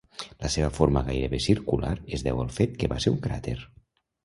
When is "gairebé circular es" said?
1.09-2.25